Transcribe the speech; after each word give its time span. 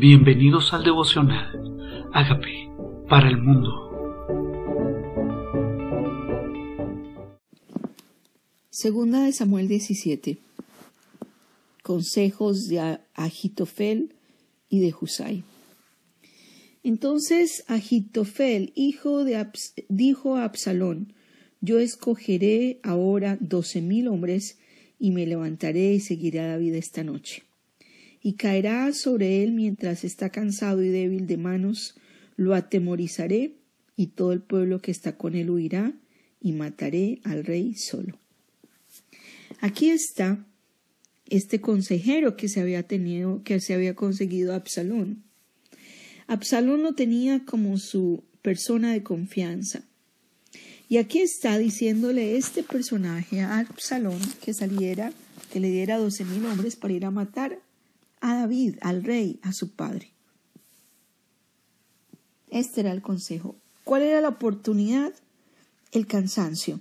Bienvenidos 0.00 0.72
al 0.72 0.82
devocional. 0.82 2.08
Hágame 2.14 2.70
para 3.06 3.28
el 3.28 3.36
mundo. 3.36 3.68
Segunda 8.70 9.24
de 9.24 9.34
Samuel 9.34 9.68
17. 9.68 10.38
Consejos 11.82 12.66
de 12.68 12.98
Agitofel 13.12 14.14
y 14.70 14.80
de 14.80 14.94
Husay. 14.98 15.44
Entonces 16.82 17.62
Agitofel, 17.68 18.72
hijo 18.74 19.24
de 19.24 19.46
dijo 19.90 20.36
a 20.36 20.44
Absalón, 20.44 21.12
yo 21.60 21.78
escogeré 21.78 22.80
ahora 22.82 23.36
doce 23.38 23.82
mil 23.82 24.08
hombres 24.08 24.58
y 24.98 25.10
me 25.10 25.26
levantaré 25.26 25.92
y 25.92 26.00
seguiré 26.00 26.40
a 26.40 26.46
David 26.46 26.76
esta 26.76 27.04
noche 27.04 27.42
y 28.22 28.34
caerá 28.34 28.92
sobre 28.92 29.42
él 29.42 29.52
mientras 29.52 30.04
está 30.04 30.30
cansado 30.30 30.82
y 30.82 30.88
débil 30.88 31.26
de 31.26 31.36
manos, 31.36 31.94
lo 32.36 32.54
atemorizaré, 32.54 33.52
y 33.96 34.08
todo 34.08 34.32
el 34.32 34.40
pueblo 34.40 34.80
que 34.80 34.90
está 34.90 35.16
con 35.16 35.34
él 35.34 35.50
huirá, 35.50 35.92
y 36.40 36.52
mataré 36.52 37.20
al 37.24 37.44
rey 37.44 37.74
solo. 37.74 38.18
Aquí 39.60 39.90
está 39.90 40.46
este 41.28 41.60
consejero 41.60 42.36
que 42.36 42.48
se 42.48 42.60
había 42.60 42.82
tenido, 42.82 43.42
que 43.42 43.60
se 43.60 43.74
había 43.74 43.94
conseguido 43.94 44.54
Absalón. 44.54 45.22
Absalón 46.26 46.82
lo 46.82 46.94
tenía 46.94 47.44
como 47.44 47.78
su 47.78 48.24
persona 48.42 48.92
de 48.92 49.02
confianza. 49.02 49.82
Y 50.88 50.96
aquí 50.96 51.20
está 51.20 51.58
diciéndole 51.58 52.36
este 52.36 52.62
personaje 52.62 53.42
a 53.42 53.58
Absalón 53.58 54.18
que 54.42 54.54
saliera, 54.54 55.12
que 55.52 55.60
le 55.60 55.70
diera 55.70 55.98
doce 55.98 56.24
mil 56.24 56.44
hombres 56.46 56.74
para 56.76 56.94
ir 56.94 57.04
a 57.04 57.10
matar 57.10 57.60
a 58.20 58.34
David, 58.34 58.76
al 58.80 59.02
rey, 59.04 59.40
a 59.42 59.52
su 59.52 59.74
padre. 59.74 60.12
Este 62.48 62.80
era 62.80 62.92
el 62.92 63.02
consejo. 63.02 63.56
¿Cuál 63.84 64.02
era 64.02 64.20
la 64.20 64.28
oportunidad? 64.28 65.12
El 65.92 66.06
cansancio. 66.06 66.80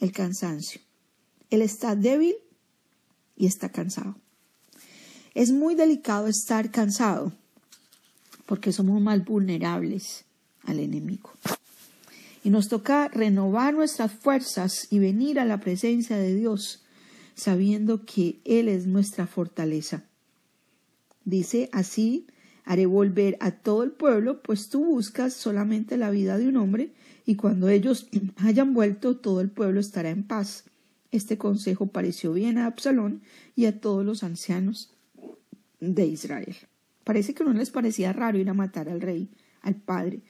El 0.00 0.12
cansancio. 0.12 0.80
Él 1.50 1.62
está 1.62 1.94
débil 1.94 2.34
y 3.36 3.46
está 3.46 3.70
cansado. 3.70 4.16
Es 5.34 5.52
muy 5.52 5.74
delicado 5.74 6.26
estar 6.26 6.70
cansado 6.70 7.32
porque 8.46 8.72
somos 8.72 9.00
más 9.00 9.24
vulnerables 9.24 10.24
al 10.64 10.80
enemigo. 10.80 11.30
Y 12.42 12.50
nos 12.50 12.68
toca 12.68 13.08
renovar 13.08 13.74
nuestras 13.74 14.12
fuerzas 14.12 14.86
y 14.90 14.98
venir 14.98 15.40
a 15.40 15.44
la 15.44 15.60
presencia 15.60 16.16
de 16.16 16.34
Dios 16.34 16.84
sabiendo 17.34 18.04
que 18.04 18.40
Él 18.44 18.68
es 18.68 18.86
nuestra 18.86 19.26
fortaleza. 19.26 20.04
Dice 21.26 21.68
así, 21.72 22.28
haré 22.64 22.86
volver 22.86 23.36
a 23.40 23.50
todo 23.50 23.82
el 23.82 23.90
pueblo, 23.90 24.42
pues 24.42 24.68
tú 24.68 24.84
buscas 24.84 25.34
solamente 25.34 25.96
la 25.96 26.10
vida 26.10 26.38
de 26.38 26.48
un 26.48 26.56
hombre, 26.56 26.92
y 27.26 27.34
cuando 27.34 27.68
ellos 27.68 28.08
hayan 28.36 28.72
vuelto, 28.72 29.16
todo 29.16 29.40
el 29.40 29.50
pueblo 29.50 29.80
estará 29.80 30.08
en 30.10 30.22
paz. 30.22 30.64
Este 31.10 31.36
consejo 31.36 31.88
pareció 31.88 32.32
bien 32.32 32.58
a 32.58 32.66
Absalón 32.66 33.22
y 33.56 33.64
a 33.66 33.80
todos 33.80 34.06
los 34.06 34.22
ancianos 34.22 34.94
de 35.80 36.06
Israel. 36.06 36.54
Parece 37.02 37.34
que 37.34 37.42
no 37.42 37.52
les 37.52 37.70
parecía 37.70 38.12
raro 38.12 38.38
ir 38.38 38.48
a 38.48 38.54
matar 38.54 38.88
al 38.88 39.00
rey, 39.00 39.28
al 39.62 39.74
padre. 39.74 40.20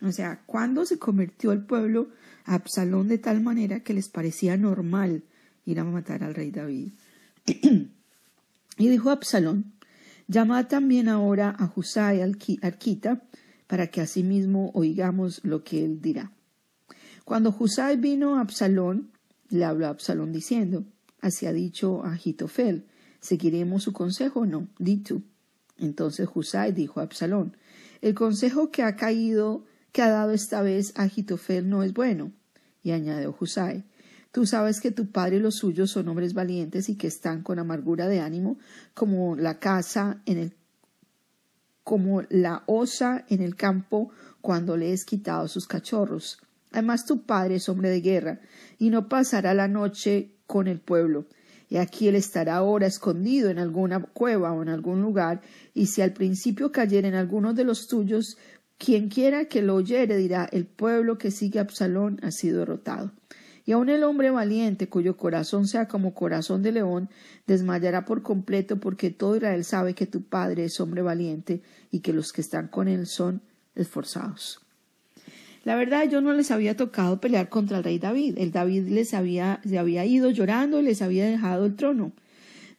O 0.00 0.12
sea, 0.12 0.42
cuando 0.46 0.86
se 0.86 1.00
convirtió 1.00 1.50
el 1.50 1.64
pueblo 1.64 2.10
a 2.44 2.54
Absalón 2.54 3.08
de 3.08 3.18
tal 3.18 3.40
manera 3.40 3.80
que 3.80 3.92
les 3.92 4.08
parecía 4.08 4.56
normal 4.56 5.24
ir 5.66 5.80
a 5.80 5.84
matar 5.84 6.22
al 6.22 6.36
rey 6.36 6.52
David. 6.52 6.92
y 8.78 8.88
dijo 8.88 9.10
Absalón, 9.10 9.72
Llamad 10.30 10.66
también 10.66 11.08
ahora 11.08 11.56
a 11.58 11.72
Husay 11.74 12.20
Arquita, 12.20 13.22
para 13.66 13.86
que 13.86 14.02
asimismo 14.02 14.70
oigamos 14.74 15.40
lo 15.42 15.64
que 15.64 15.82
él 15.82 16.02
dirá. 16.02 16.32
Cuando 17.24 17.54
Husay 17.58 17.96
vino 17.96 18.36
a 18.36 18.40
Absalón, 18.40 19.10
le 19.48 19.64
habló 19.64 19.86
a 19.86 19.90
Absalón 19.90 20.32
diciendo, 20.32 20.84
Así 21.22 21.46
ha 21.46 21.52
dicho 21.54 22.04
Agitofel, 22.04 22.86
¿seguiremos 23.20 23.82
su 23.82 23.94
consejo 23.94 24.40
o 24.40 24.46
no? 24.46 24.68
Di 24.78 24.98
tú. 24.98 25.22
Entonces 25.78 26.28
Husay 26.32 26.72
dijo 26.72 27.00
a 27.00 27.04
Absalón, 27.04 27.56
El 28.02 28.14
consejo 28.14 28.70
que 28.70 28.82
ha 28.82 28.96
caído, 28.96 29.64
que 29.92 30.02
ha 30.02 30.10
dado 30.10 30.32
esta 30.32 30.60
vez 30.60 30.92
Agitofel 30.96 31.70
no 31.70 31.82
es 31.82 31.94
bueno. 31.94 32.32
Y 32.82 32.90
añadió 32.90 33.34
Husay, 33.38 33.84
Tú 34.30 34.46
sabes 34.46 34.80
que 34.80 34.90
tu 34.90 35.10
padre 35.10 35.36
y 35.36 35.40
los 35.40 35.56
suyos 35.56 35.90
son 35.90 36.08
hombres 36.08 36.34
valientes 36.34 36.88
y 36.88 36.96
que 36.96 37.06
están 37.06 37.42
con 37.42 37.58
amargura 37.58 38.08
de 38.08 38.20
ánimo, 38.20 38.58
como 38.94 39.36
la 39.36 39.58
casa 39.58 40.20
en 40.26 40.38
el 40.38 40.54
como 41.82 42.20
la 42.28 42.64
osa 42.66 43.24
en 43.30 43.40
el 43.40 43.56
campo 43.56 44.10
cuando 44.42 44.76
le 44.76 44.92
es 44.92 45.06
quitado 45.06 45.48
sus 45.48 45.66
cachorros. 45.66 46.38
Además 46.70 47.06
tu 47.06 47.22
padre 47.22 47.54
es 47.54 47.68
hombre 47.70 47.88
de 47.88 48.02
guerra, 48.02 48.40
y 48.78 48.90
no 48.90 49.08
pasará 49.08 49.54
la 49.54 49.68
noche 49.68 50.34
con 50.46 50.68
el 50.68 50.80
pueblo. 50.80 51.24
Y 51.70 51.78
aquí 51.78 52.08
él 52.08 52.14
estará 52.14 52.56
ahora 52.56 52.86
escondido 52.86 53.48
en 53.48 53.58
alguna 53.58 54.02
cueva 54.02 54.52
o 54.52 54.62
en 54.62 54.68
algún 54.68 55.00
lugar, 55.00 55.40
y 55.72 55.86
si 55.86 56.02
al 56.02 56.12
principio 56.12 56.72
cayera 56.72 57.08
en 57.08 57.54
de 57.54 57.64
los 57.64 57.88
tuyos, 57.88 58.36
quien 58.76 59.08
quiera 59.08 59.46
que 59.46 59.62
lo 59.62 59.74
oyere 59.74 60.16
dirá 60.16 60.46
el 60.52 60.66
pueblo 60.66 61.16
que 61.16 61.30
sigue 61.30 61.58
a 61.58 61.62
Absalón 61.62 62.20
ha 62.22 62.30
sido 62.30 62.60
derrotado. 62.60 63.12
Y 63.68 63.72
aun 63.72 63.90
el 63.90 64.02
hombre 64.02 64.30
valiente, 64.30 64.88
cuyo 64.88 65.18
corazón 65.18 65.66
sea 65.66 65.88
como 65.88 66.14
corazón 66.14 66.62
de 66.62 66.72
león, 66.72 67.10
desmayará 67.46 68.06
por 68.06 68.22
completo, 68.22 68.80
porque 68.80 69.10
todo 69.10 69.36
Israel 69.36 69.62
sabe 69.62 69.92
que 69.92 70.06
tu 70.06 70.22
padre 70.22 70.64
es 70.64 70.80
hombre 70.80 71.02
valiente 71.02 71.60
y 71.90 72.00
que 72.00 72.14
los 72.14 72.32
que 72.32 72.40
están 72.40 72.68
con 72.68 72.88
él 72.88 73.06
son 73.06 73.42
esforzados. 73.74 74.62
La 75.64 75.76
verdad, 75.76 76.08
yo 76.08 76.22
no 76.22 76.32
les 76.32 76.50
había 76.50 76.78
tocado 76.78 77.20
pelear 77.20 77.50
contra 77.50 77.76
el 77.76 77.84
rey 77.84 77.98
David. 77.98 78.38
El 78.38 78.52
David 78.52 78.88
les 78.88 79.12
había, 79.12 79.60
había 79.78 80.06
ido 80.06 80.30
llorando 80.30 80.80
y 80.80 80.84
les 80.84 81.02
había 81.02 81.26
dejado 81.26 81.66
el 81.66 81.76
trono. 81.76 82.12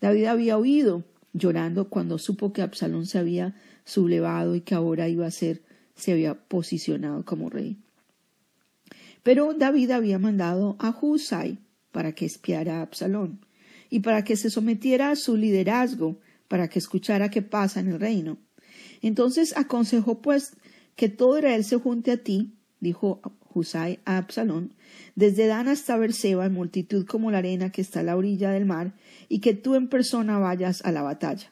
David 0.02 0.26
había 0.26 0.58
huido 0.58 1.04
llorando 1.34 1.90
cuando 1.90 2.18
supo 2.18 2.52
que 2.52 2.64
Absalón 2.64 3.06
se 3.06 3.20
había 3.20 3.56
sublevado 3.86 4.56
y 4.56 4.62
que 4.62 4.74
ahora 4.74 5.08
iba 5.08 5.28
a 5.28 5.32
ser, 5.32 5.62
se 5.94 6.14
había 6.14 6.34
posicionado 6.34 7.24
como 7.26 7.52
rey. 7.52 7.78
Pero 9.24 9.54
David 9.54 9.92
había 9.92 10.20
mandado 10.20 10.76
a 10.80 10.98
Husay 11.00 11.60
para 11.92 12.14
que 12.14 12.26
espiara 12.26 12.80
a 12.80 12.82
Absalón 12.82 13.46
y 13.90 14.02
para 14.02 14.24
que 14.24 14.36
se 14.36 14.50
sometiera 14.50 15.12
a 15.12 15.16
su 15.16 15.36
liderazgo, 15.36 16.20
para 16.48 16.68
que 16.68 16.80
escuchara 16.80 17.30
qué 17.30 17.42
pasa 17.42 17.80
en 17.80 17.90
el 17.90 18.00
reino. 18.00 18.38
Entonces 19.02 19.56
aconsejó 19.58 20.22
pues 20.22 20.54
que 20.96 21.10
todo 21.10 21.38
Israel 21.38 21.64
se 21.64 21.78
junte 21.78 22.12
a 22.12 22.18
ti, 22.18 22.54
dijo 22.80 23.22
Husay 23.54 24.00
a 24.06 24.18
Absalón, 24.18 24.74
desde 25.16 25.48
Dan 25.48 25.68
hasta 25.68 25.98
Berseba 25.98 26.46
en 26.46 26.54
multitud 26.54 27.06
como 27.06 27.32
la 27.32 27.40
arena 27.40 27.72
que 27.72 27.82
está 27.82 28.02
a 28.02 28.04
la 28.04 28.18
orilla 28.18 28.52
del 28.52 28.66
mar, 28.66 28.94
y 29.28 29.40
que 29.40 29.54
tú 29.54 29.76
en 29.76 29.88
persona 29.88 30.38
vayas 30.40 30.84
a 30.86 30.92
la 30.92 31.02
batalla. 31.02 31.52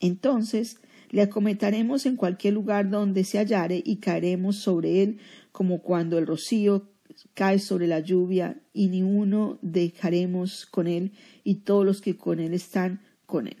Entonces 0.00 0.78
le 1.10 1.22
acometaremos 1.22 2.04
en 2.06 2.16
cualquier 2.16 2.54
lugar 2.54 2.90
donde 2.90 3.24
se 3.24 3.38
hallare 3.38 3.82
y 3.84 3.96
caeremos 3.96 4.56
sobre 4.56 5.02
él 5.02 5.18
como 5.56 5.80
cuando 5.80 6.18
el 6.18 6.26
rocío 6.26 6.90
cae 7.32 7.60
sobre 7.60 7.86
la 7.86 8.00
lluvia 8.00 8.60
y 8.74 8.88
ni 8.88 9.02
uno 9.02 9.58
dejaremos 9.62 10.66
con 10.66 10.86
él 10.86 11.12
y 11.44 11.62
todos 11.64 11.86
los 11.86 12.02
que 12.02 12.14
con 12.14 12.40
él 12.40 12.52
están 12.52 13.00
con 13.24 13.46
él. 13.46 13.56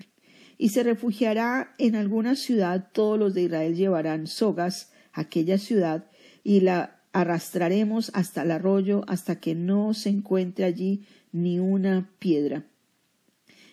Y 0.58 0.68
se 0.68 0.82
refugiará 0.82 1.74
en 1.78 1.96
alguna 1.96 2.36
ciudad, 2.36 2.90
todos 2.92 3.18
los 3.18 3.32
de 3.32 3.44
Israel 3.44 3.74
llevarán 3.74 4.26
sogas 4.26 4.92
a 5.14 5.22
aquella 5.22 5.56
ciudad 5.56 6.04
y 6.44 6.60
la 6.60 7.00
arrastraremos 7.14 8.10
hasta 8.12 8.42
el 8.42 8.50
arroyo 8.50 9.02
hasta 9.06 9.40
que 9.40 9.54
no 9.54 9.94
se 9.94 10.10
encuentre 10.10 10.66
allí 10.66 11.06
ni 11.32 11.58
una 11.60 12.10
piedra 12.18 12.66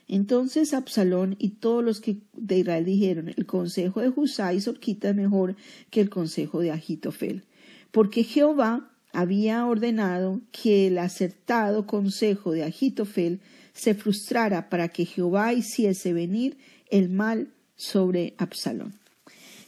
entonces 0.07 0.73
Absalón 0.73 1.35
y 1.39 1.51
todos 1.51 1.83
los 1.83 2.01
que 2.01 2.17
de 2.33 2.59
Israel 2.59 2.85
dijeron, 2.85 3.33
el 3.35 3.45
consejo 3.45 4.01
de 4.01 4.09
Husay 4.09 4.57
y 4.57 4.61
Sorquita 4.61 5.09
es 5.09 5.15
mejor 5.15 5.55
que 5.89 6.01
el 6.01 6.09
consejo 6.09 6.59
de 6.59 6.71
Agitofel, 6.71 7.45
porque 7.93 8.23
Jehová 8.23 8.89
había 9.13 9.67
ordenado 9.67 10.41
que 10.51 10.87
el 10.87 10.97
acertado 10.97 11.85
consejo 11.85 12.51
de 12.51 12.63
Agitofel 12.63 13.39
se 13.73 13.93
frustrara 13.93 14.67
para 14.67 14.89
que 14.89 15.05
Jehová 15.05 15.53
hiciese 15.53 16.11
venir 16.11 16.57
el 16.89 17.09
mal 17.09 17.49
sobre 17.75 18.33
Absalón. 18.39 18.93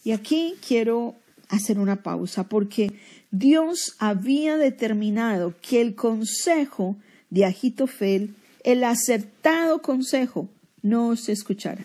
Y 0.04 0.12
aquí 0.12 0.56
quiero 0.68 1.13
hacer 1.50 1.77
una 1.77 2.01
pausa 2.01 2.50
porque 2.50 2.94
Dios 3.30 3.95
había 4.00 4.57
determinado 4.57 5.54
que 5.62 5.80
el 5.81 5.94
consejo 5.94 6.95
de 7.30 7.45
Agitofel 7.45 8.33
el 8.63 8.83
acertado 8.83 9.83
consejo 9.83 10.50
no 10.81 11.16
se 11.16 11.31
escuchara. 11.31 11.83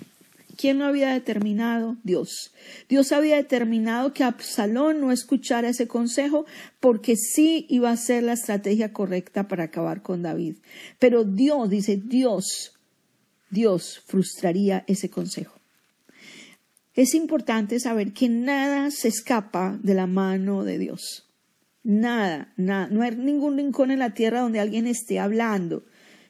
¿Quién 0.60 0.78
lo 0.78 0.84
había 0.84 1.14
determinado? 1.14 1.96
Dios. 2.04 2.52
Dios 2.86 3.12
había 3.12 3.36
determinado 3.36 4.12
que 4.12 4.24
Absalón 4.24 5.00
no 5.00 5.10
escuchara 5.10 5.70
ese 5.70 5.88
consejo 5.88 6.44
porque 6.80 7.16
sí 7.16 7.64
iba 7.70 7.90
a 7.90 7.96
ser 7.96 8.24
la 8.24 8.34
estrategia 8.34 8.92
correcta 8.92 9.48
para 9.48 9.64
acabar 9.64 10.02
con 10.02 10.20
David. 10.20 10.56
Pero 10.98 11.24
Dios, 11.24 11.70
dice 11.70 11.96
Dios, 11.96 12.78
Dios 13.48 14.02
frustraría 14.04 14.84
ese 14.86 15.08
consejo. 15.08 15.58
es 16.92 17.14
importante 17.14 17.80
saber 17.80 18.12
que 18.12 18.28
nada 18.28 18.90
se 18.90 19.08
escapa 19.08 19.78
de 19.82 19.94
la 19.94 20.06
mano 20.06 20.64
de 20.64 20.76
Dios. 20.78 21.26
Nada, 21.82 22.52
nada. 22.58 22.88
No 22.88 23.00
hay 23.00 23.16
ningún 23.16 23.56
rincón 23.56 23.90
en 23.90 24.00
la 24.00 24.12
tierra 24.12 24.40
donde 24.40 24.60
alguien 24.60 24.86
esté 24.86 25.20
hablando, 25.20 25.86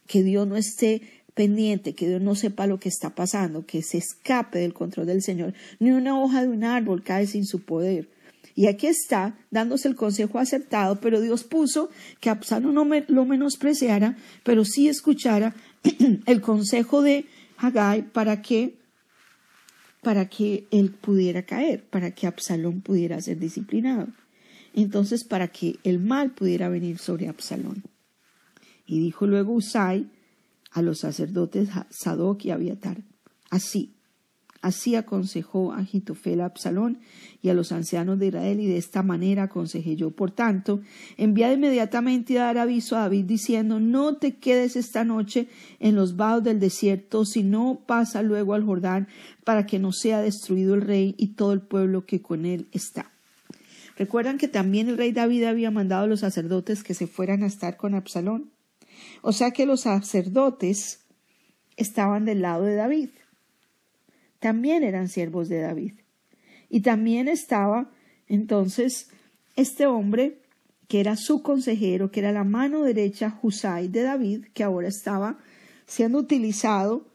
que 0.06 0.22
Dios 0.22 0.46
no 0.46 0.56
esté 0.56 1.02
pendiente, 1.34 1.94
que 1.94 2.08
Dios 2.08 2.20
no 2.20 2.34
sepa 2.34 2.66
lo 2.66 2.78
que 2.78 2.88
está 2.88 3.14
pasando, 3.14 3.66
que 3.66 3.82
se 3.82 3.98
escape 3.98 4.58
del 4.58 4.74
control 4.74 5.06
del 5.06 5.22
Señor. 5.22 5.54
Ni 5.78 5.90
una 5.90 6.20
hoja 6.20 6.42
de 6.42 6.48
un 6.48 6.64
árbol 6.64 7.02
cae 7.02 7.26
sin 7.26 7.46
su 7.46 7.60
poder. 7.60 8.08
Y 8.54 8.66
aquí 8.66 8.86
está 8.86 9.38
dándose 9.50 9.88
el 9.88 9.94
consejo 9.94 10.38
acertado, 10.38 11.00
pero 11.00 11.20
Dios 11.20 11.44
puso 11.44 11.88
que 12.20 12.30
Absalón 12.30 12.74
no 12.74 12.86
lo 13.08 13.24
menospreciara, 13.24 14.16
pero 14.44 14.64
sí 14.64 14.88
escuchara 14.88 15.54
el 16.26 16.40
consejo 16.40 17.02
de 17.02 17.26
Haggai 17.56 18.02
para 18.02 18.42
que 18.42 18.74
para 20.02 20.30
que 20.30 20.66
él 20.70 20.92
pudiera 20.92 21.42
caer, 21.42 21.84
para 21.84 22.10
que 22.12 22.26
Absalón 22.26 22.80
pudiera 22.80 23.20
ser 23.20 23.38
disciplinado. 23.38 24.08
Entonces, 24.74 25.24
para 25.24 25.48
que 25.48 25.76
el 25.84 25.98
mal 25.98 26.30
pudiera 26.30 26.70
venir 26.70 26.98
sobre 26.98 27.28
Absalón. 27.28 27.82
Y 28.86 29.00
dijo 29.00 29.26
luego 29.26 29.52
Usai 29.52 30.06
a 30.70 30.82
los 30.82 31.00
sacerdotes 31.00 31.68
Sadoc 31.90 32.44
y 32.44 32.50
Abiatar, 32.50 33.02
así, 33.50 33.94
Así 34.62 34.94
aconsejó 34.94 35.72
a 35.72 35.82
Jitofel 35.84 36.42
a 36.42 36.44
Absalón 36.44 36.98
y 37.40 37.48
a 37.48 37.54
los 37.54 37.72
ancianos 37.72 38.18
de 38.18 38.26
Israel, 38.26 38.60
y 38.60 38.66
de 38.66 38.76
esta 38.76 39.02
manera 39.02 39.44
aconsejé 39.44 39.96
yo. 39.96 40.10
Por 40.10 40.32
tanto, 40.32 40.82
enviad 41.16 41.52
inmediatamente 41.52 42.38
a 42.38 42.44
dar 42.44 42.58
aviso 42.58 42.94
a 42.96 43.00
David, 43.00 43.24
diciendo 43.24 43.80
No 43.80 44.16
te 44.16 44.36
quedes 44.36 44.76
esta 44.76 45.02
noche 45.02 45.48
en 45.78 45.94
los 45.94 46.16
vados 46.16 46.44
del 46.44 46.60
desierto, 46.60 47.24
sino 47.24 47.80
pasa 47.86 48.22
luego 48.22 48.52
al 48.52 48.64
Jordán, 48.64 49.08
para 49.44 49.64
que 49.64 49.78
no 49.78 49.92
sea 49.92 50.20
destruido 50.20 50.74
el 50.74 50.82
rey 50.82 51.14
y 51.16 51.28
todo 51.28 51.54
el 51.54 51.62
pueblo 51.62 52.04
que 52.04 52.20
con 52.20 52.44
él 52.44 52.68
está. 52.72 53.10
¿Recuerdan 53.96 54.36
que 54.36 54.48
también 54.48 54.88
el 54.88 54.98
rey 54.98 55.12
David 55.12 55.44
había 55.44 55.70
mandado 55.70 56.04
a 56.04 56.06
los 56.06 56.20
sacerdotes 56.20 56.82
que 56.82 56.92
se 56.92 57.06
fueran 57.06 57.42
a 57.44 57.46
estar 57.46 57.78
con 57.78 57.94
Absalón? 57.94 58.50
O 59.22 59.32
sea 59.32 59.50
que 59.50 59.66
los 59.66 59.82
sacerdotes 59.82 61.00
estaban 61.76 62.24
del 62.24 62.42
lado 62.42 62.64
de 62.64 62.74
David 62.74 63.10
también 64.40 64.82
eran 64.82 65.08
siervos 65.08 65.48
de 65.48 65.60
David. 65.60 65.92
Y 66.68 66.80
también 66.80 67.28
estaba 67.28 67.90
entonces 68.26 69.10
este 69.54 69.86
hombre 69.86 70.38
que 70.88 70.98
era 70.98 71.14
su 71.14 71.42
consejero, 71.42 72.10
que 72.10 72.18
era 72.18 72.32
la 72.32 72.42
mano 72.42 72.82
derecha 72.82 73.38
Husai 73.40 73.86
de 73.86 74.02
David, 74.02 74.46
que 74.52 74.64
ahora 74.64 74.88
estaba 74.88 75.38
siendo 75.86 76.18
utilizado 76.18 77.06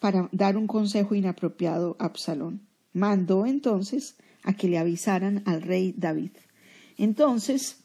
para 0.00 0.30
dar 0.32 0.56
un 0.56 0.66
consejo 0.66 1.14
inapropiado 1.14 1.96
a 1.98 2.06
Absalón. 2.06 2.62
Mandó 2.94 3.44
entonces 3.44 4.16
a 4.42 4.54
que 4.54 4.68
le 4.68 4.78
avisaran 4.78 5.42
al 5.44 5.60
rey 5.60 5.92
David. 5.96 6.30
Entonces, 6.96 7.80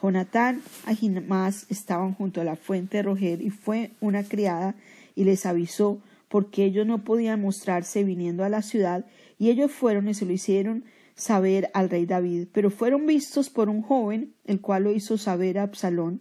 Jonatán 0.00 0.62
y 0.86 1.06
Ahimás 1.06 1.66
estaban 1.70 2.14
junto 2.14 2.40
a 2.40 2.44
la 2.44 2.56
fuente 2.56 2.98
de 2.98 3.02
Roger 3.02 3.42
y 3.42 3.50
fue 3.50 3.92
una 4.00 4.22
criada 4.24 4.74
y 5.14 5.24
les 5.24 5.46
avisó 5.46 6.00
porque 6.28 6.64
ellos 6.64 6.86
no 6.86 7.04
podían 7.04 7.40
mostrarse 7.40 8.04
viniendo 8.04 8.44
a 8.44 8.48
la 8.48 8.62
ciudad, 8.62 9.06
y 9.38 9.50
ellos 9.50 9.70
fueron 9.70 10.08
y 10.08 10.14
se 10.14 10.26
lo 10.26 10.32
hicieron 10.32 10.84
saber 11.14 11.70
al 11.72 11.88
rey 11.88 12.04
David, 12.04 12.48
pero 12.52 12.70
fueron 12.70 13.06
vistos 13.06 13.48
por 13.48 13.68
un 13.68 13.82
joven, 13.82 14.34
el 14.44 14.60
cual 14.60 14.84
lo 14.84 14.92
hizo 14.92 15.18
saber 15.18 15.58
a 15.58 15.62
Absalón, 15.62 16.20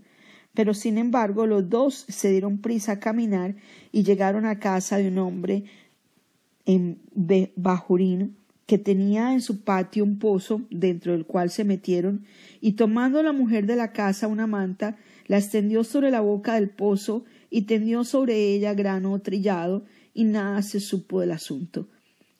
pero 0.54 0.74
sin 0.74 0.98
embargo 0.98 1.48
los 1.48 1.69
dos 1.69 2.06
se 2.07 2.30
dieron 2.30 2.60
prisa 2.60 2.94
a 2.94 3.00
caminar 3.00 3.56
y 3.92 4.04
llegaron 4.04 4.45
a 4.45 4.60
casa 4.60 4.98
de 4.98 5.10
un 5.10 5.18
hombre 5.18 5.66
en 6.66 7.01
Bajurín, 7.56 8.38
que 8.65 8.77
tenía 8.77 9.33
en 9.33 9.41
su 9.41 9.63
patio 9.63 10.03
un 10.03 10.17
pozo 10.17 10.63
dentro 10.71 11.12
del 11.12 11.25
cual 11.25 11.50
se 11.50 11.63
metieron, 11.63 12.25
y 12.62 12.73
tomando 12.73 13.21
la 13.21 13.31
mujer 13.31 13.67
de 13.67 13.75
la 13.75 13.91
casa 13.91 14.27
una 14.27 14.47
manta, 14.47 14.97
la 15.27 15.38
extendió 15.38 15.83
sobre 15.83 16.12
la 16.12 16.21
boca 16.21 16.56
del 16.56 16.69
pozo 16.69 17.25
y 17.50 17.63
tendió 17.63 18.03
sobre 18.03 18.53
ella 18.53 18.73
grano 18.73 19.19
trillado, 19.19 19.85
y 20.13 20.23
nada 20.23 20.62
se 20.62 20.79
supo 20.79 21.19
del 21.19 21.31
asunto. 21.31 21.89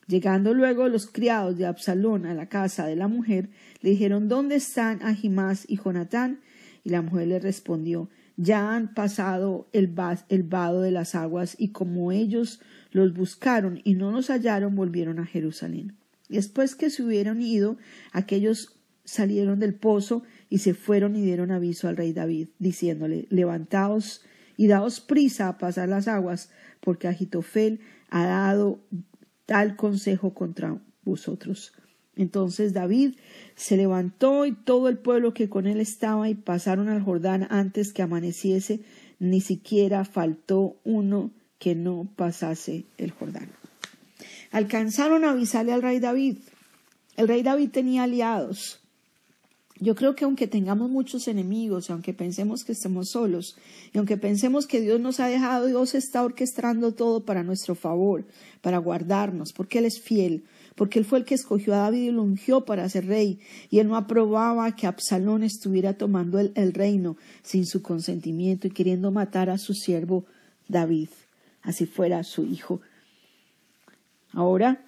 Llegando 0.08 0.54
luego 0.54 0.88
los 0.88 1.08
criados 1.08 1.58
de 1.58 1.66
Absalón 1.66 2.26
a 2.26 2.34
la 2.34 2.48
casa 2.48 2.86
de 2.86 2.96
la 2.96 3.08
mujer, 3.08 3.50
le 3.82 3.92
dijeron 3.92 4.28
¿Dónde 4.30 4.56
están 4.56 5.02
Ahimás 5.04 5.66
y 5.68 5.78
Jonatán? 5.78 6.42
Y 6.84 6.90
la 6.90 7.02
mujer 7.02 7.28
le 7.28 7.40
respondió 7.40 8.10
Ya 8.38 8.76
han 8.76 8.94
pasado 8.94 9.68
el, 9.74 9.94
el 10.30 10.44
vado 10.44 10.82
de 10.82 10.92
las 10.92 11.16
aguas, 11.16 11.56
y 11.60 11.70
como 11.70 12.12
ellos 12.12 12.62
los 12.92 13.14
buscaron 13.14 13.82
y 13.84 13.96
no 13.96 14.12
los 14.12 14.30
hallaron, 14.30 14.76
volvieron 14.76 15.20
a 15.20 15.26
Jerusalén. 15.26 15.96
Después 16.30 16.76
que 16.76 16.90
se 16.90 17.04
hubieron 17.04 17.42
ido, 17.42 17.78
aquellos 18.12 18.76
salieron 19.04 19.60
del 19.60 19.76
pozo 19.76 20.24
y 20.50 20.60
se 20.60 20.74
fueron 20.74 21.16
y 21.16 21.22
dieron 21.22 21.52
aviso 21.52 21.88
al 21.88 21.98
rey 21.98 22.14
David, 22.14 22.50
diciéndole 22.60 23.28
Levantaos 23.30 24.24
y 24.58 24.68
daos 24.68 25.00
prisa 25.00 25.48
a 25.48 25.58
pasar 25.58 25.90
las 25.90 26.08
aguas, 26.08 26.50
porque 26.80 27.08
Agitofel 27.08 27.80
ha 28.10 28.26
dado 28.26 28.80
tal 29.46 29.76
consejo 29.76 30.34
contra 30.34 30.82
vosotros. 31.04 31.74
Entonces 32.16 32.74
David 32.74 33.16
se 33.56 33.78
levantó 33.78 34.46
y 34.46 34.54
todo 34.54 34.88
el 34.88 34.98
pueblo 34.98 35.34
que 35.34 35.50
con 35.50 35.68
él 35.68 35.82
estaba 35.82 36.30
y 36.30 36.36
pasaron 36.36 36.88
al 36.88 37.02
Jordán 37.02 37.48
antes 37.50 37.94
que 37.94 38.02
amaneciese, 38.02 38.82
ni 39.20 39.42
siquiera 39.42 40.06
faltó 40.06 40.80
uno 40.84 41.32
que 41.60 41.76
no 41.76 42.10
pasase 42.16 42.86
el 42.98 43.12
Jordán. 43.12 43.50
Alcanzaron 44.52 45.24
a 45.24 45.32
avisarle 45.32 45.74
al 45.74 45.82
rey 45.82 46.00
David. 46.00 46.38
El 47.18 47.28
rey 47.28 47.44
David 47.44 47.70
tenía 47.72 48.04
aliados. 48.04 48.80
Yo 49.78 49.94
creo 49.94 50.16
que 50.16 50.24
aunque 50.24 50.48
tengamos 50.48 50.90
muchos 50.90 51.28
enemigos, 51.28 51.90
aunque 51.90 52.14
pensemos 52.14 52.64
que 52.64 52.72
estemos 52.72 53.10
solos, 53.10 53.58
y 53.94 53.98
aunque 53.98 54.16
pensemos 54.16 54.68
que 54.68 54.80
Dios 54.80 55.02
nos 55.02 55.20
ha 55.20 55.28
dejado, 55.28 55.66
Dios 55.66 55.96
está 55.96 56.24
orquestando 56.24 56.94
todo 56.94 57.26
para 57.26 57.44
nuestro 57.44 57.76
favor, 57.76 58.24
para 58.62 58.78
guardarnos, 58.78 59.52
porque 59.52 59.80
Él 59.80 59.86
es 59.86 60.00
fiel, 60.00 60.46
porque 60.76 61.00
Él 61.00 61.04
fue 61.04 61.20
el 61.20 61.26
que 61.26 61.36
escogió 61.36 61.74
a 61.74 61.80
David 61.80 62.04
y 62.04 62.12
lo 62.12 62.24
ungió 62.24 62.64
para 62.64 62.88
ser 62.88 63.08
rey, 63.08 63.40
y 63.70 63.80
Él 63.80 63.90
no 63.90 63.98
aprobaba 63.98 64.74
que 64.78 64.88
Absalón 64.88 65.44
estuviera 65.44 65.98
tomando 65.98 66.40
el, 66.40 66.54
el 66.56 66.72
reino 66.72 67.18
sin 67.44 67.66
su 67.66 67.82
consentimiento 67.82 68.68
y 68.68 68.72
queriendo 68.72 69.12
matar 69.12 69.50
a 69.50 69.58
su 69.58 69.74
siervo 69.74 70.24
David, 70.70 71.10
así 71.64 71.86
fuera 71.86 72.24
su 72.24 72.46
hijo. 72.46 72.80
Ahora 74.36 74.86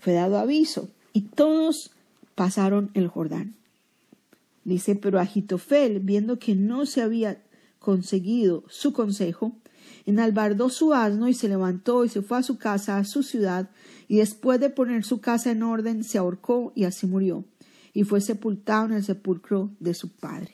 fue 0.00 0.12
dado 0.12 0.38
aviso, 0.38 0.90
y 1.12 1.22
todos 1.22 1.92
pasaron 2.34 2.90
el 2.94 3.08
Jordán. 3.08 3.54
Dice, 4.64 4.96
pero 4.96 5.20
Agitofel, 5.20 6.00
viendo 6.00 6.38
que 6.38 6.54
no 6.54 6.84
se 6.84 7.00
había 7.00 7.42
conseguido 7.78 8.64
su 8.68 8.92
consejo, 8.92 9.56
enalbardó 10.06 10.70
su 10.70 10.92
asno 10.92 11.28
y 11.28 11.34
se 11.34 11.48
levantó 11.48 12.04
y 12.04 12.08
se 12.08 12.22
fue 12.22 12.38
a 12.38 12.42
su 12.42 12.58
casa, 12.58 12.98
a 12.98 13.04
su 13.04 13.22
ciudad, 13.22 13.70
y 14.08 14.16
después 14.16 14.58
de 14.60 14.70
poner 14.70 15.04
su 15.04 15.20
casa 15.20 15.50
en 15.50 15.62
orden, 15.62 16.02
se 16.02 16.18
ahorcó 16.18 16.72
y 16.74 16.84
así 16.84 17.06
murió, 17.06 17.44
y 17.92 18.04
fue 18.04 18.20
sepultado 18.20 18.86
en 18.86 18.92
el 18.94 19.04
sepulcro 19.04 19.70
de 19.80 19.94
su 19.94 20.08
padre. 20.10 20.53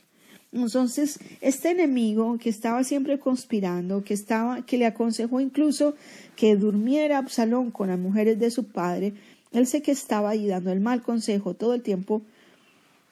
Entonces, 0.52 1.20
este 1.40 1.70
enemigo 1.70 2.36
que 2.38 2.50
estaba 2.50 2.82
siempre 2.82 3.20
conspirando, 3.20 4.02
que 4.02 4.14
estaba, 4.14 4.66
que 4.66 4.78
le 4.78 4.86
aconsejó 4.86 5.40
incluso 5.40 5.94
que 6.34 6.56
durmiera 6.56 7.18
Absalón 7.18 7.70
con 7.70 7.88
las 7.88 7.98
mujeres 7.98 8.38
de 8.38 8.50
su 8.50 8.64
padre, 8.64 9.14
él 9.52 9.66
sé 9.66 9.82
que 9.82 9.92
estaba 9.92 10.30
ahí 10.30 10.46
dando 10.46 10.72
el 10.72 10.80
mal 10.80 11.02
consejo 11.02 11.54
todo 11.54 11.74
el 11.74 11.82
tiempo, 11.82 12.22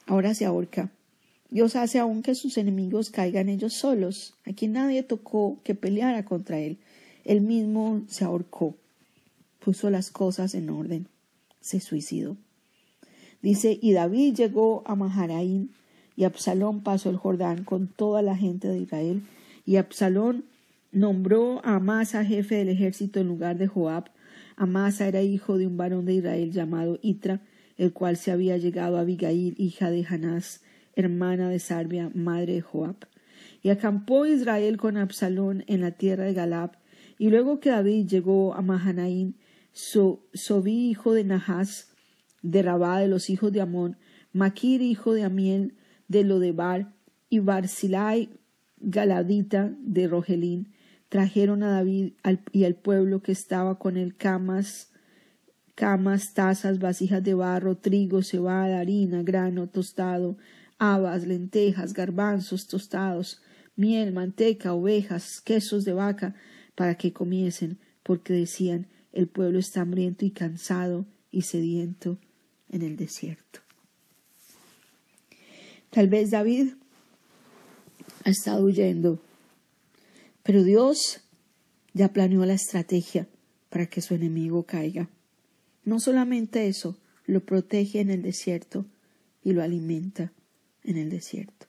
ahora 0.05 0.33
se 0.33 0.45
ahorca. 0.45 0.89
Dios 1.49 1.75
hace 1.75 1.97
aún 1.97 2.21
que 2.21 2.35
sus 2.35 2.57
enemigos 2.57 3.09
caigan 3.09 3.49
ellos 3.49 3.73
solos. 3.73 4.35
Aquí 4.45 4.67
nadie 4.67 5.01
tocó 5.01 5.57
que 5.63 5.75
peleara 5.75 6.23
contra 6.23 6.59
él. 6.59 6.77
Él 7.25 7.41
mismo 7.41 8.03
se 8.07 8.23
ahorcó, 8.23 8.75
puso 9.59 9.89
las 9.89 10.11
cosas 10.11 10.53
en 10.55 10.69
orden, 10.69 11.07
se 11.59 11.79
suicidó. 11.79 12.37
Dice, 13.41 13.77
y 13.81 13.93
David 13.93 14.35
llegó 14.35 14.83
a 14.85 14.95
Maharaín, 14.95 15.71
y 16.19 16.25
Absalón 16.25 16.81
pasó 16.81 17.09
el 17.09 17.15
Jordán 17.15 17.63
con 17.63 17.87
toda 17.87 18.21
la 18.21 18.35
gente 18.35 18.67
de 18.67 18.79
Israel, 18.79 19.21
y 19.65 19.77
Absalón 19.77 20.43
nombró 20.91 21.61
a 21.63 21.77
Amasa 21.77 22.25
jefe 22.25 22.55
del 22.55 22.67
ejército 22.67 23.21
en 23.21 23.27
lugar 23.29 23.57
de 23.57 23.67
Joab. 23.67 24.11
Amasa 24.57 25.07
era 25.07 25.21
hijo 25.21 25.57
de 25.57 25.65
un 25.65 25.77
varón 25.77 26.03
de 26.03 26.15
Israel 26.15 26.51
llamado 26.51 26.99
Itra, 27.01 27.39
el 27.77 27.93
cual 27.93 28.17
se 28.17 28.31
había 28.31 28.57
llegado 28.57 28.97
a 28.97 29.01
Abigail, 29.01 29.55
hija 29.57 29.91
de 29.91 30.05
Hanás, 30.05 30.61
hermana 30.97 31.47
de 31.47 31.59
Sarbia, 31.59 32.11
madre 32.13 32.55
de 32.55 32.61
Joab. 32.61 32.97
Y 33.63 33.69
acampó 33.69 34.25
Israel 34.25 34.75
con 34.75 34.97
Absalón 34.97 35.63
en 35.67 35.79
la 35.79 35.91
tierra 35.91 36.25
de 36.25 36.33
Galab, 36.33 36.71
y 37.17 37.29
luego 37.29 37.61
que 37.61 37.69
David 37.69 38.07
llegó 38.07 38.55
a 38.55 38.61
Mahanaín, 38.61 39.37
Sobí, 39.71 40.89
hijo 40.89 41.13
de 41.13 41.23
Nahas, 41.23 41.93
de 42.41 42.61
Rabá 42.61 42.99
de 42.99 43.07
los 43.07 43.29
hijos 43.29 43.53
de 43.53 43.61
Amón, 43.61 43.95
Maquir, 44.33 44.81
hijo 44.81 45.13
de 45.13 45.23
Amiel, 45.23 45.75
de 46.09 46.25
Lodebar, 46.25 46.93
y 47.29 47.39
Barzilai, 47.39 48.29
galadita 48.77 49.73
de 49.81 50.07
Rogelín, 50.07 50.73
trajeron 51.07 51.63
a 51.63 51.69
David 51.69 52.13
y 52.51 52.63
al 52.65 52.75
pueblo 52.75 53.21
que 53.21 53.31
estaba 53.31 53.79
con 53.79 53.97
él 53.97 54.15
camas, 54.15 54.91
camas, 55.75 56.33
tazas, 56.33 56.79
vasijas 56.79 57.23
de 57.23 57.35
barro, 57.35 57.77
trigo, 57.77 58.21
cebada, 58.23 58.79
harina, 58.79 59.23
grano 59.23 59.69
tostado, 59.69 60.37
habas, 60.77 61.25
lentejas, 61.25 61.93
garbanzos 61.93 62.67
tostados, 62.67 63.41
miel, 63.75 64.11
manteca, 64.11 64.73
ovejas, 64.73 65.41
quesos 65.41 65.85
de 65.85 65.93
vaca, 65.93 66.35
para 66.75 66.95
que 66.95 67.13
comiesen, 67.13 67.79
porque 68.03 68.33
decían, 68.33 68.87
el 69.11 69.27
pueblo 69.27 69.59
está 69.59 69.81
hambriento 69.81 70.25
y 70.25 70.31
cansado 70.31 71.05
y 71.31 71.41
sediento 71.41 72.19
en 72.69 72.81
el 72.81 72.95
desierto. 72.95 73.68
Tal 75.89 76.07
vez 76.07 76.31
David 76.31 76.73
ha 78.23 78.29
estado 78.29 78.65
huyendo, 78.65 79.19
pero 80.43 80.63
Dios 80.63 81.21
ya 81.93 82.13
planeó 82.13 82.45
la 82.45 82.53
estrategia 82.53 83.27
para 83.69 83.87
que 83.87 84.01
su 84.01 84.13
enemigo 84.13 84.63
caiga. 84.63 85.09
No 85.83 85.99
solamente 85.99 86.67
eso, 86.67 86.97
lo 87.25 87.41
protege 87.41 87.99
en 87.99 88.09
el 88.09 88.21
desierto 88.21 88.85
y 89.43 89.53
lo 89.53 89.63
alimenta 89.63 90.31
en 90.83 90.97
el 90.97 91.09
desierto. 91.09 91.67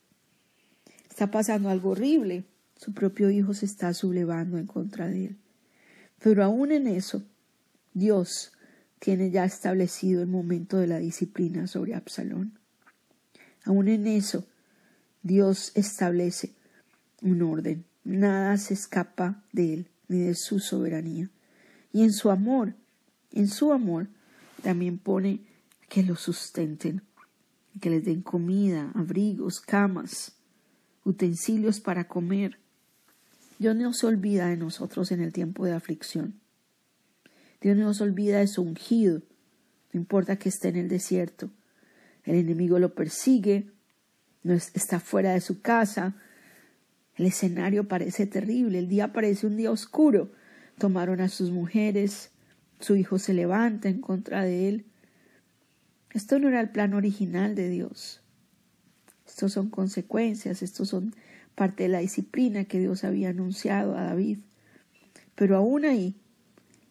Está 1.09 1.31
pasando 1.31 1.69
algo 1.69 1.91
horrible. 1.91 2.45
Su 2.77 2.93
propio 2.93 3.31
hijo 3.31 3.55
se 3.55 3.67
está 3.67 3.93
sublevando 3.93 4.59
en 4.59 4.67
contra 4.67 5.09
de 5.09 5.27
él. 5.27 5.37
Pero 6.19 6.45
aún 6.45 6.73
en 6.73 6.87
eso, 6.87 7.23
Dios 7.95 8.53
tiene 8.99 9.31
ya 9.31 9.45
establecido 9.45 10.23
el 10.23 10.29
momento 10.29 10.77
de 10.77 10.87
la 10.87 10.99
disciplina 10.99 11.67
sobre 11.67 11.95
Absalón. 11.95 12.60
Aún 13.71 13.87
en 13.87 14.09
eso, 14.09 14.45
Dios 15.23 15.71
establece 15.77 16.51
un 17.23 17.41
orden. 17.41 17.85
Nada 18.03 18.57
se 18.57 18.75
escapa 18.75 19.45
de 19.53 19.75
él 19.75 19.89
ni 20.09 20.19
de 20.19 20.35
su 20.35 20.59
soberanía. 20.59 21.31
Y 21.93 22.03
en 22.03 22.13
su 22.13 22.31
amor, 22.33 22.75
en 23.31 23.47
su 23.47 23.73
amor, 23.73 24.09
también 24.65 24.99
pone 24.99 25.47
que 25.89 26.03
lo 26.03 26.17
sustenten, 26.17 27.03
que 27.81 27.91
les 27.91 28.05
den 28.05 28.23
comida, 28.23 28.91
abrigos, 28.97 29.61
camas, 29.61 30.33
utensilios 31.05 31.79
para 31.79 32.09
comer. 32.09 32.59
Dios 33.61 33.77
no 33.77 33.93
se 33.93 34.09
olvida 34.09 34.49
de 34.49 34.57
nosotros 34.57 35.13
en 35.13 35.21
el 35.21 35.33
tiempo 35.33 35.65
de 35.65 35.75
aflicción. 35.75 36.41
Dios 37.61 37.77
no 37.77 37.95
se 37.95 38.03
olvida 38.03 38.41
de 38.41 38.49
su 38.49 38.63
ungido, 38.63 39.23
no 39.93 40.01
importa 40.01 40.41
que 40.41 40.49
esté 40.49 40.71
en 40.71 40.77
el 40.77 40.89
desierto. 40.89 41.53
El 42.25 42.37
enemigo 42.37 42.79
lo 42.79 42.95
persigue, 42.95 43.71
no 44.43 44.55
está 44.55 45.01
fuera 45.01 45.33
de 45.33 45.41
su 45.41 45.61
casa. 45.61 46.17
El 47.17 47.27
escenario 47.27 47.89
parece 47.89 48.27
terrible, 48.27 48.79
el 48.79 48.89
día 48.89 49.13
parece 49.13 49.47
un 49.47 49.57
día 49.57 49.71
oscuro. 49.71 50.33
Tomaron 50.79 51.21
a 51.21 51.29
sus 51.29 51.51
mujeres, 51.51 52.31
su 52.79 52.97
hijo 52.97 53.19
se 53.19 53.35
levanta 53.35 53.89
en 53.89 54.01
contra 54.01 54.43
de 54.43 54.69
él. 54.69 54.85
Esto 56.13 56.39
no 56.39 56.49
era 56.49 56.61
el 56.61 56.71
plan 56.71 56.95
original 56.95 57.55
de 57.55 57.69
Dios. 57.69 58.21
Estos 59.27 59.53
son 59.53 59.71
consecuencias, 59.71 60.63
estos 60.63 60.89
son 60.89 61.15
parte 61.55 61.85
de 61.85 61.89
la 61.91 61.99
disciplina 62.01 62.65
que 62.65 62.79
Dios 62.79 63.05
había 63.05 63.29
anunciado 63.31 63.97
a 63.97 64.05
David. 64.05 64.39
Pero 65.35 65.57
aún 65.57 65.85
ahí, 65.85 66.17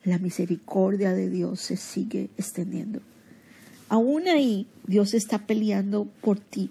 la 0.04 0.20
misericordia 0.20 1.14
de 1.14 1.30
Dios 1.30 1.60
se 1.60 1.76
sigue 1.76 2.30
extendiendo. 2.38 3.02
Aún 3.90 4.28
ahí, 4.28 4.68
Dios 4.88 5.14
está 5.14 5.40
peleando 5.40 6.08
por 6.22 6.40
ti. 6.40 6.70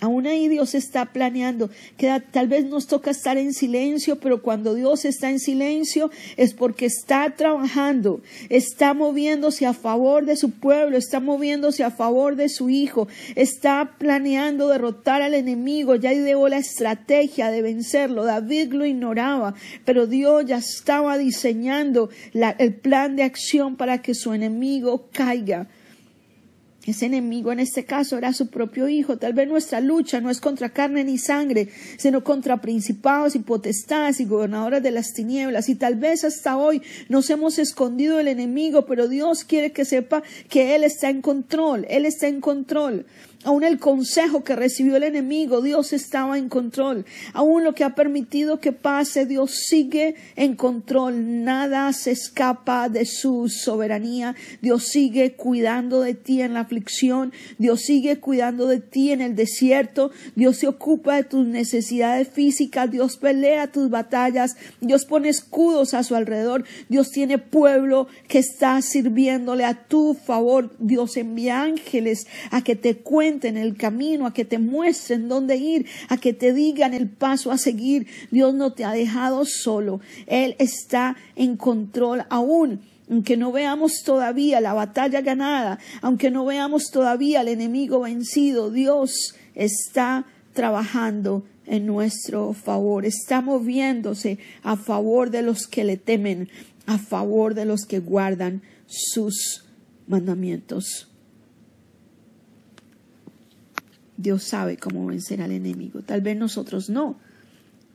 Aún 0.00 0.26
ahí 0.26 0.48
Dios 0.48 0.74
está 0.74 1.06
planeando, 1.06 1.70
que 1.96 2.12
tal 2.30 2.46
vez 2.48 2.66
nos 2.66 2.86
toca 2.86 3.10
estar 3.10 3.38
en 3.38 3.54
silencio, 3.54 4.16
pero 4.16 4.42
cuando 4.42 4.74
Dios 4.74 5.06
está 5.06 5.30
en 5.30 5.38
silencio 5.38 6.10
es 6.36 6.52
porque 6.52 6.84
está 6.84 7.34
trabajando, 7.36 8.20
está 8.50 8.92
moviéndose 8.92 9.64
a 9.64 9.72
favor 9.72 10.26
de 10.26 10.36
su 10.36 10.50
pueblo, 10.50 10.98
está 10.98 11.20
moviéndose 11.20 11.84
a 11.84 11.90
favor 11.90 12.36
de 12.36 12.50
su 12.50 12.68
hijo, 12.68 13.08
está 13.34 13.94
planeando 13.96 14.68
derrotar 14.68 15.22
al 15.22 15.32
enemigo, 15.32 15.94
ya 15.94 16.12
ideó 16.12 16.48
la 16.48 16.58
estrategia 16.58 17.50
de 17.50 17.62
vencerlo. 17.62 18.24
David 18.24 18.74
lo 18.74 18.84
ignoraba, 18.84 19.54
pero 19.86 20.06
Dios 20.06 20.44
ya 20.44 20.58
estaba 20.58 21.16
diseñando 21.16 22.10
el 22.58 22.74
plan 22.74 23.16
de 23.16 23.22
acción 23.22 23.76
para 23.76 24.02
que 24.02 24.12
su 24.12 24.34
enemigo 24.34 25.08
caiga. 25.12 25.66
Ese 26.86 27.06
enemigo 27.06 27.50
en 27.50 27.60
este 27.60 27.84
caso 27.84 28.18
era 28.18 28.32
su 28.34 28.48
propio 28.48 28.88
hijo. 28.88 29.16
Tal 29.16 29.32
vez 29.32 29.48
nuestra 29.48 29.80
lucha 29.80 30.20
no 30.20 30.28
es 30.28 30.40
contra 30.40 30.68
carne 30.68 31.02
ni 31.04 31.16
sangre, 31.16 31.68
sino 31.96 32.22
contra 32.22 32.60
principados 32.60 33.34
y 33.34 33.38
potestades 33.38 34.20
y 34.20 34.26
gobernadores 34.26 34.82
de 34.82 34.90
las 34.90 35.14
tinieblas. 35.14 35.70
Y 35.70 35.76
tal 35.76 35.96
vez 35.96 36.24
hasta 36.24 36.58
hoy 36.58 36.82
nos 37.08 37.30
hemos 37.30 37.58
escondido 37.58 38.18
del 38.18 38.28
enemigo, 38.28 38.84
pero 38.84 39.08
Dios 39.08 39.44
quiere 39.44 39.72
que 39.72 39.86
sepa 39.86 40.22
que 40.48 40.74
Él 40.74 40.84
está 40.84 41.08
en 41.08 41.22
control. 41.22 41.86
Él 41.88 42.04
está 42.04 42.28
en 42.28 42.40
control. 42.40 43.06
Aún 43.44 43.62
el 43.62 43.78
consejo 43.78 44.42
que 44.42 44.56
recibió 44.56 44.96
el 44.96 45.02
enemigo, 45.02 45.60
Dios 45.60 45.92
estaba 45.92 46.38
en 46.38 46.48
control. 46.48 47.04
Aún 47.34 47.62
lo 47.62 47.74
que 47.74 47.84
ha 47.84 47.94
permitido 47.94 48.58
que 48.58 48.72
pase, 48.72 49.26
Dios 49.26 49.50
sigue 49.66 50.14
en 50.34 50.56
control. 50.56 51.44
Nada 51.44 51.92
se 51.92 52.12
escapa 52.12 52.88
de 52.88 53.04
su 53.04 53.50
soberanía. 53.50 54.34
Dios 54.62 54.84
sigue 54.84 55.34
cuidando 55.34 56.00
de 56.00 56.14
ti 56.14 56.40
en 56.40 56.54
la 56.54 56.60
aflicción. 56.60 57.34
Dios 57.58 57.82
sigue 57.82 58.18
cuidando 58.18 58.66
de 58.66 58.80
ti 58.80 59.12
en 59.12 59.20
el 59.20 59.36
desierto. 59.36 60.10
Dios 60.34 60.56
se 60.56 60.66
ocupa 60.66 61.16
de 61.16 61.24
tus 61.24 61.46
necesidades 61.46 62.28
físicas. 62.28 62.90
Dios 62.90 63.18
pelea 63.18 63.70
tus 63.70 63.90
batallas. 63.90 64.56
Dios 64.80 65.04
pone 65.04 65.28
escudos 65.28 65.92
a 65.92 66.02
su 66.02 66.14
alrededor. 66.14 66.64
Dios 66.88 67.10
tiene 67.10 67.36
pueblo 67.36 68.08
que 68.26 68.38
está 68.38 68.80
sirviéndole 68.80 69.66
a 69.66 69.84
tu 69.86 70.14
favor. 70.14 70.74
Dios 70.78 71.18
envía 71.18 71.60
ángeles 71.60 72.26
a 72.50 72.62
que 72.62 72.74
te 72.74 72.96
cuenten 72.96 73.33
en 73.42 73.56
el 73.56 73.76
camino, 73.76 74.26
a 74.26 74.32
que 74.32 74.44
te 74.44 74.58
muestren 74.58 75.28
dónde 75.28 75.56
ir, 75.56 75.86
a 76.08 76.16
que 76.16 76.32
te 76.32 76.52
digan 76.52 76.94
el 76.94 77.08
paso 77.08 77.50
a 77.50 77.58
seguir. 77.58 78.06
Dios 78.30 78.54
no 78.54 78.72
te 78.72 78.84
ha 78.84 78.92
dejado 78.92 79.44
solo. 79.44 80.00
Él 80.26 80.56
está 80.58 81.16
en 81.36 81.56
control 81.56 82.24
aún 82.30 82.80
aunque 83.10 83.36
no 83.36 83.52
veamos 83.52 84.02
todavía 84.02 84.60
la 84.60 84.72
batalla 84.72 85.20
ganada, 85.20 85.78
aunque 86.00 86.30
no 86.30 86.44
veamos 86.46 86.90
todavía 86.90 87.40
al 87.40 87.48
enemigo 87.48 88.00
vencido, 88.00 88.70
Dios 88.70 89.34
está 89.54 90.24
trabajando 90.54 91.44
en 91.66 91.86
nuestro 91.86 92.52
favor, 92.52 93.04
está 93.04 93.40
moviéndose 93.40 94.38
a 94.62 94.76
favor 94.76 95.30
de 95.30 95.42
los 95.42 95.66
que 95.66 95.84
le 95.84 95.96
temen, 95.96 96.48
a 96.86 96.98
favor 96.98 97.54
de 97.54 97.64
los 97.64 97.84
que 97.84 98.00
guardan 98.00 98.62
sus 98.86 99.64
mandamientos. 100.06 101.13
Dios 104.16 104.44
sabe 104.44 104.76
cómo 104.76 105.06
vencer 105.06 105.42
al 105.42 105.52
enemigo. 105.52 106.02
Tal 106.02 106.20
vez 106.20 106.36
nosotros 106.36 106.88
no, 106.90 107.18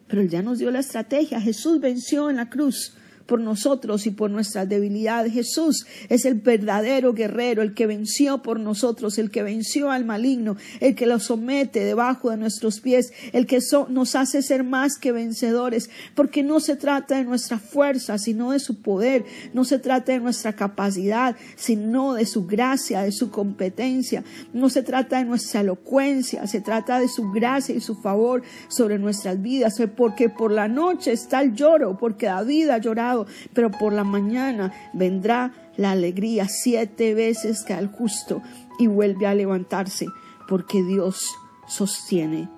pero 0.07 0.21
Él 0.21 0.29
ya 0.29 0.41
nos 0.41 0.59
dio 0.59 0.71
la 0.71 0.79
estrategia. 0.79 1.39
Jesús 1.41 1.79
venció 1.79 2.29
en 2.29 2.37
la 2.37 2.49
cruz 2.49 2.93
por 3.29 3.39
nosotros 3.39 4.07
y 4.07 4.09
por 4.11 4.31
nuestras 4.31 4.67
debilidades. 4.67 5.31
Jesús 5.31 5.85
es 6.09 6.25
el 6.25 6.33
verdadero 6.33 7.13
guerrero, 7.13 7.61
el 7.61 7.75
que 7.75 7.85
venció 7.85 8.41
por 8.41 8.59
nosotros, 8.59 9.19
el 9.19 9.29
que 9.29 9.43
venció 9.43 9.91
al 9.91 10.03
maligno, 10.03 10.57
el 10.79 10.95
que 10.95 11.05
lo 11.05 11.19
somete 11.19 11.83
debajo 11.83 12.31
de 12.31 12.37
nuestros 12.37 12.79
pies, 12.79 13.13
el 13.31 13.45
que 13.45 13.59
nos 13.89 14.15
hace 14.15 14.41
ser 14.41 14.63
más 14.63 14.97
que 14.97 15.11
vencedores, 15.11 15.91
porque 16.15 16.41
no 16.41 16.59
se 16.59 16.75
trata 16.75 17.17
de 17.17 17.23
nuestra 17.23 17.59
fuerza, 17.59 18.17
sino 18.17 18.51
de 18.51 18.59
su 18.59 18.81
poder, 18.81 19.25
no 19.53 19.63
se 19.63 19.77
trata 19.77 20.11
de 20.11 20.19
nuestra 20.19 20.53
capacidad, 20.53 21.35
sino 21.55 22.15
de 22.15 22.25
su 22.25 22.47
gracia, 22.47 23.01
de 23.01 23.11
su 23.11 23.29
competencia, 23.29 24.23
no 24.53 24.69
se 24.69 24.81
trata 24.81 25.19
de 25.19 25.25
nuestra 25.25 25.61
elocuencia, 25.61 26.47
se 26.47 26.61
trata 26.61 26.99
de 26.99 27.07
su 27.07 27.29
gracia 27.29 27.75
y 27.75 27.79
su 27.79 27.93
favor 27.95 28.41
sobre 28.69 28.97
nuestras 28.97 29.39
vidas, 29.39 29.79
porque 29.95 30.29
por 30.29 30.51
la 30.51 30.67
noche 30.67 31.11
está 31.11 31.41
el 31.41 31.53
lloro, 31.53 31.95
porque 31.95 32.25
David 32.25 32.69
ha 32.69 32.79
llorado 32.79 33.18
pero 33.53 33.71
por 33.71 33.93
la 33.93 34.03
mañana 34.03 34.73
vendrá 34.93 35.53
la 35.77 35.91
alegría 35.91 36.47
siete 36.47 37.13
veces 37.13 37.63
que 37.63 37.73
al 37.73 37.87
justo 37.87 38.41
y 38.77 38.87
vuelve 38.87 39.27
a 39.27 39.35
levantarse, 39.35 40.07
porque 40.47 40.83
Dios 40.83 41.35
sostiene 41.67 42.49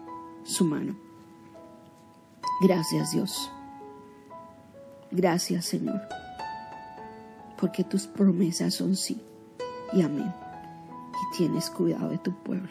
su 0.43 0.65
mano. 0.65 0.95
Gracias 2.61 3.11
Dios. 3.11 3.51
Gracias 5.11 5.65
Señor, 5.65 6.01
porque 7.59 7.83
tus 7.83 8.07
promesas 8.07 8.75
son 8.75 8.95
sí 8.95 9.21
y 9.93 10.01
amén. 10.01 10.33
Y 11.13 11.37
tienes 11.37 11.69
cuidado 11.69 12.09
de 12.09 12.17
tu 12.17 12.33
pueblo. 12.43 12.69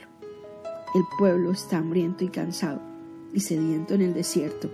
El 0.94 1.02
pueblo 1.18 1.52
está 1.52 1.78
hambriento 1.78 2.24
y 2.24 2.28
cansado 2.28 2.80
y 3.32 3.40
sediento 3.40 3.94
en 3.94 4.02
el 4.02 4.14
desierto, 4.14 4.70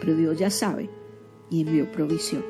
pero 0.00 0.14
Dios 0.14 0.38
ya 0.38 0.50
sabe 0.50 0.88
y 1.50 1.62
envió 1.62 1.90
provisión. 1.90 2.44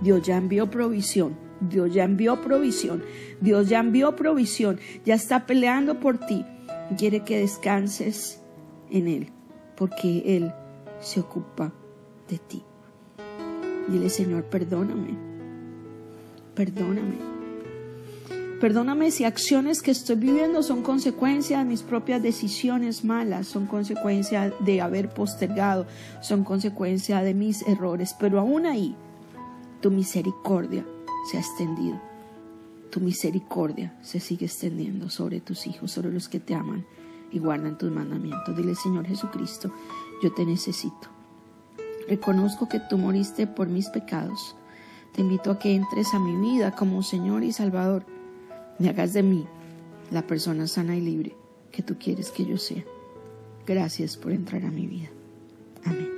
Dios 0.00 0.22
ya 0.22 0.36
envió 0.36 0.70
provisión. 0.70 1.36
Dios 1.60 1.92
ya 1.92 2.04
envió 2.04 2.40
provisión. 2.40 3.02
Dios 3.40 3.68
ya 3.68 3.80
envió 3.80 4.14
provisión. 4.16 4.78
Ya 5.04 5.14
está 5.14 5.46
peleando 5.46 6.00
por 6.00 6.18
ti. 6.18 6.44
Quiere 6.96 7.24
que 7.24 7.40
descanses 7.40 8.40
en 8.90 9.08
Él, 9.08 9.28
porque 9.76 10.22
Él 10.36 10.52
se 11.00 11.20
ocupa 11.20 11.72
de 12.28 12.38
ti. 12.38 12.62
Dile, 13.88 14.08
Señor, 14.08 14.44
perdóname. 14.44 15.16
Perdóname. 16.54 17.37
Perdóname 18.60 19.12
si 19.12 19.24
acciones 19.24 19.82
que 19.82 19.92
estoy 19.92 20.16
viviendo 20.16 20.64
son 20.64 20.82
consecuencia 20.82 21.60
de 21.60 21.64
mis 21.64 21.82
propias 21.82 22.20
decisiones 22.20 23.04
malas, 23.04 23.46
son 23.46 23.66
consecuencia 23.66 24.52
de 24.58 24.80
haber 24.80 25.10
postergado, 25.10 25.86
son 26.20 26.42
consecuencia 26.42 27.20
de 27.20 27.34
mis 27.34 27.62
errores, 27.68 28.16
pero 28.18 28.40
aún 28.40 28.66
ahí 28.66 28.96
tu 29.80 29.92
misericordia 29.92 30.84
se 31.30 31.36
ha 31.36 31.40
extendido. 31.40 32.00
Tu 32.90 32.98
misericordia 32.98 33.96
se 34.02 34.18
sigue 34.18 34.46
extendiendo 34.46 35.08
sobre 35.08 35.40
tus 35.40 35.68
hijos, 35.68 35.92
sobre 35.92 36.10
los 36.10 36.28
que 36.28 36.40
te 36.40 36.56
aman 36.56 36.84
y 37.30 37.38
guardan 37.38 37.78
tus 37.78 37.92
mandamientos. 37.92 38.56
Dile, 38.56 38.74
Señor 38.74 39.06
Jesucristo, 39.06 39.72
yo 40.20 40.34
te 40.34 40.44
necesito. 40.44 41.08
Reconozco 42.08 42.68
que 42.68 42.80
tú 42.80 42.98
moriste 42.98 43.46
por 43.46 43.68
mis 43.68 43.88
pecados. 43.88 44.56
Te 45.12 45.20
invito 45.20 45.52
a 45.52 45.60
que 45.60 45.76
entres 45.76 46.12
a 46.12 46.18
mi 46.18 46.34
vida 46.36 46.72
como 46.72 47.04
Señor 47.04 47.44
y 47.44 47.52
Salvador. 47.52 48.17
Me 48.78 48.88
hagas 48.88 49.12
de 49.12 49.22
mí 49.22 49.46
la 50.10 50.26
persona 50.26 50.66
sana 50.66 50.96
y 50.96 51.00
libre 51.00 51.34
que 51.72 51.82
tú 51.82 51.96
quieres 51.98 52.30
que 52.30 52.44
yo 52.44 52.56
sea. 52.56 52.84
Gracias 53.66 54.16
por 54.16 54.32
entrar 54.32 54.64
a 54.64 54.70
mi 54.70 54.86
vida. 54.86 55.08
Amén. 55.84 56.17